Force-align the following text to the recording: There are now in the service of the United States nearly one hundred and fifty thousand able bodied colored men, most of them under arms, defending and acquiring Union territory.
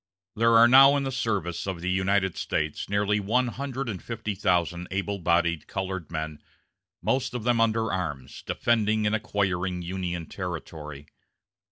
There 0.35 0.57
are 0.57 0.67
now 0.67 0.97
in 0.97 1.03
the 1.03 1.11
service 1.11 1.67
of 1.67 1.79
the 1.79 1.89
United 1.91 2.35
States 2.35 2.89
nearly 2.89 3.19
one 3.19 3.49
hundred 3.49 3.87
and 3.87 4.01
fifty 4.01 4.33
thousand 4.33 4.87
able 4.89 5.19
bodied 5.19 5.67
colored 5.67 6.09
men, 6.11 6.41
most 7.03 7.35
of 7.35 7.43
them 7.43 7.61
under 7.61 7.93
arms, 7.93 8.41
defending 8.41 9.05
and 9.05 9.15
acquiring 9.15 9.83
Union 9.83 10.25
territory. 10.25 11.05